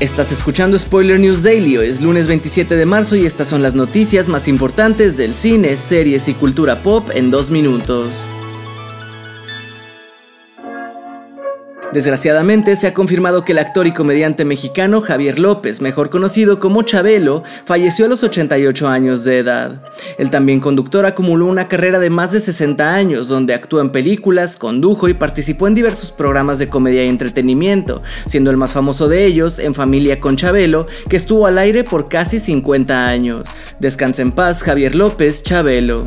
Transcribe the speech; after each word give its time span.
Estás 0.00 0.30
escuchando 0.30 0.78
Spoiler 0.78 1.18
News 1.18 1.42
Daily, 1.42 1.76
hoy 1.76 1.88
es 1.88 2.00
lunes 2.00 2.28
27 2.28 2.76
de 2.76 2.86
marzo 2.86 3.16
y 3.16 3.26
estas 3.26 3.48
son 3.48 3.62
las 3.62 3.74
noticias 3.74 4.28
más 4.28 4.46
importantes 4.46 5.16
del 5.16 5.34
cine, 5.34 5.76
series 5.76 6.28
y 6.28 6.34
cultura 6.34 6.76
pop 6.84 7.10
en 7.12 7.32
dos 7.32 7.50
minutos. 7.50 8.24
Desgraciadamente 11.92 12.76
se 12.76 12.86
ha 12.86 12.92
confirmado 12.92 13.46
que 13.46 13.52
el 13.52 13.58
actor 13.58 13.86
y 13.86 13.94
comediante 13.94 14.44
mexicano 14.44 15.00
Javier 15.00 15.38
López, 15.38 15.80
mejor 15.80 16.10
conocido 16.10 16.60
como 16.60 16.82
Chabelo, 16.82 17.44
falleció 17.64 18.04
a 18.04 18.08
los 18.08 18.22
88 18.22 18.88
años 18.88 19.24
de 19.24 19.38
edad. 19.38 19.82
El 20.18 20.28
también 20.28 20.60
conductor 20.60 21.06
acumuló 21.06 21.46
una 21.46 21.66
carrera 21.66 21.98
de 21.98 22.10
más 22.10 22.32
de 22.32 22.40
60 22.40 22.94
años 22.94 23.28
donde 23.28 23.54
actuó 23.54 23.80
en 23.80 23.88
películas, 23.88 24.56
condujo 24.56 25.08
y 25.08 25.14
participó 25.14 25.66
en 25.66 25.74
diversos 25.74 26.10
programas 26.10 26.58
de 26.58 26.68
comedia 26.68 27.04
y 27.06 27.08
entretenimiento, 27.08 28.02
siendo 28.26 28.50
el 28.50 28.58
más 28.58 28.72
famoso 28.72 29.08
de 29.08 29.24
ellos 29.24 29.58
En 29.58 29.74
Familia 29.74 30.20
con 30.20 30.36
Chabelo, 30.36 30.84
que 31.08 31.16
estuvo 31.16 31.46
al 31.46 31.56
aire 31.56 31.84
por 31.84 32.08
casi 32.08 32.38
50 32.38 33.08
años. 33.08 33.48
Descansa 33.80 34.20
en 34.20 34.32
paz 34.32 34.62
Javier 34.62 34.94
López 34.94 35.42
Chabelo. 35.42 36.04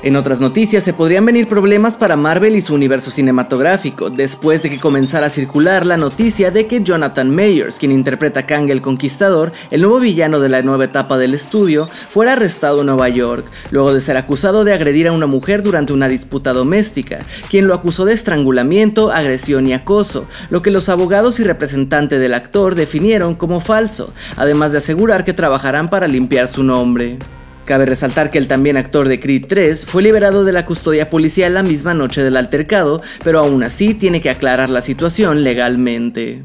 En 0.00 0.14
otras 0.14 0.40
noticias, 0.40 0.84
se 0.84 0.92
podrían 0.92 1.26
venir 1.26 1.48
problemas 1.48 1.96
para 1.96 2.14
Marvel 2.14 2.54
y 2.54 2.60
su 2.60 2.72
universo 2.72 3.10
cinematográfico, 3.10 4.10
después 4.10 4.62
de 4.62 4.70
que 4.70 4.78
comenzara 4.78 5.26
a 5.26 5.30
circular 5.30 5.84
la 5.84 5.96
noticia 5.96 6.52
de 6.52 6.68
que 6.68 6.84
Jonathan 6.84 7.34
Mayers, 7.34 7.80
quien 7.80 7.90
interpreta 7.90 8.40
a 8.40 8.46
Kang 8.46 8.70
el 8.70 8.80
Conquistador, 8.80 9.50
el 9.72 9.80
nuevo 9.80 9.98
villano 9.98 10.38
de 10.38 10.50
la 10.50 10.62
nueva 10.62 10.84
etapa 10.84 11.18
del 11.18 11.34
estudio, 11.34 11.88
fuera 11.88 12.34
arrestado 12.34 12.82
en 12.82 12.86
Nueva 12.86 13.08
York, 13.08 13.44
luego 13.72 13.92
de 13.92 14.00
ser 14.00 14.16
acusado 14.16 14.62
de 14.62 14.72
agredir 14.72 15.08
a 15.08 15.12
una 15.12 15.26
mujer 15.26 15.62
durante 15.62 15.92
una 15.92 16.06
disputa 16.06 16.52
doméstica, 16.52 17.18
quien 17.50 17.66
lo 17.66 17.74
acusó 17.74 18.04
de 18.04 18.14
estrangulamiento, 18.14 19.10
agresión 19.10 19.66
y 19.66 19.72
acoso, 19.72 20.28
lo 20.48 20.62
que 20.62 20.70
los 20.70 20.88
abogados 20.88 21.40
y 21.40 21.42
representantes 21.42 22.20
del 22.20 22.34
actor 22.34 22.76
definieron 22.76 23.34
como 23.34 23.60
falso, 23.60 24.12
además 24.36 24.70
de 24.70 24.78
asegurar 24.78 25.24
que 25.24 25.32
trabajarán 25.32 25.90
para 25.90 26.06
limpiar 26.06 26.46
su 26.46 26.62
nombre. 26.62 27.18
Cabe 27.68 27.84
resaltar 27.84 28.30
que 28.30 28.38
el 28.38 28.48
también 28.48 28.78
actor 28.78 29.08
de 29.08 29.20
Creed 29.20 29.44
3 29.46 29.84
fue 29.84 30.02
liberado 30.02 30.46
de 30.46 30.52
la 30.52 30.64
custodia 30.64 31.10
policial 31.10 31.52
la 31.52 31.62
misma 31.62 31.92
noche 31.92 32.24
del 32.24 32.38
altercado, 32.38 33.02
pero 33.22 33.40
aún 33.40 33.62
así 33.62 33.92
tiene 33.92 34.22
que 34.22 34.30
aclarar 34.30 34.70
la 34.70 34.80
situación 34.80 35.44
legalmente. 35.44 36.44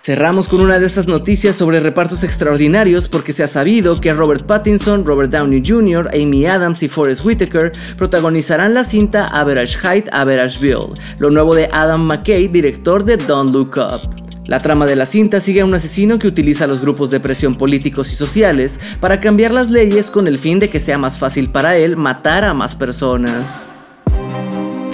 Cerramos 0.00 0.46
con 0.46 0.60
una 0.60 0.78
de 0.78 0.86
esas 0.86 1.08
noticias 1.08 1.56
sobre 1.56 1.80
repartos 1.80 2.22
extraordinarios 2.22 3.08
porque 3.08 3.32
se 3.32 3.42
ha 3.42 3.48
sabido 3.48 4.00
que 4.00 4.14
Robert 4.14 4.46
Pattinson, 4.46 5.04
Robert 5.04 5.32
Downey 5.32 5.60
Jr., 5.66 6.08
Amy 6.14 6.46
Adams 6.46 6.84
y 6.84 6.88
Forrest 6.88 7.24
Whitaker 7.24 7.72
protagonizarán 7.96 8.74
la 8.74 8.84
cinta 8.84 9.26
Average 9.26 9.78
Height, 9.78 10.06
Average 10.12 10.60
Build, 10.60 11.00
lo 11.18 11.30
nuevo 11.30 11.52
de 11.56 11.68
Adam 11.72 12.02
McKay, 12.02 12.46
director 12.46 13.04
de 13.04 13.16
Don't 13.16 13.52
Look 13.52 13.76
Up. 13.76 14.13
La 14.46 14.60
trama 14.60 14.86
de 14.86 14.94
la 14.94 15.06
cinta 15.06 15.40
sigue 15.40 15.62
a 15.62 15.64
un 15.64 15.74
asesino 15.74 16.18
que 16.18 16.26
utiliza 16.26 16.66
los 16.66 16.82
grupos 16.82 17.10
de 17.10 17.18
presión 17.18 17.54
políticos 17.54 18.12
y 18.12 18.16
sociales 18.16 18.78
para 19.00 19.20
cambiar 19.20 19.52
las 19.52 19.70
leyes 19.70 20.10
con 20.10 20.28
el 20.28 20.38
fin 20.38 20.58
de 20.58 20.68
que 20.68 20.80
sea 20.80 20.98
más 20.98 21.18
fácil 21.18 21.48
para 21.48 21.76
él 21.76 21.96
matar 21.96 22.44
a 22.44 22.52
más 22.52 22.74
personas. 22.74 23.66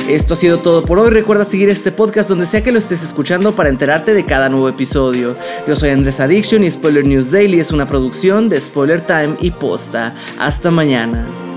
Esto 0.09 0.35
ha 0.35 0.37
sido 0.37 0.59
todo 0.59 0.85
por 0.85 0.99
hoy. 0.99 1.11
Recuerda 1.11 1.45
seguir 1.45 1.69
este 1.69 1.93
podcast 1.93 2.29
donde 2.29 2.47
sea 2.47 2.65
que 2.65 2.73
lo 2.73 2.79
estés 2.79 3.03
escuchando 3.03 3.55
para 3.55 3.69
enterarte 3.69 4.13
de 4.13 4.25
cada 4.25 4.49
nuevo 4.49 4.69
episodio. 4.69 5.35
Yo 5.69 5.77
soy 5.77 5.91
Andrés 5.91 6.21
Addiction 6.21 6.65
y 6.65 6.71
Spoiler 6.71 7.05
News 7.05 7.31
Daily 7.31 7.61
es 7.61 7.71
una 7.71 7.87
producción 7.87 8.49
de 8.49 8.61
Spoiler 8.61 9.01
Time 9.01 9.37
y 9.41 9.51
Posta. 9.53 10.15
Hasta 10.39 10.71
mañana. 10.71 11.50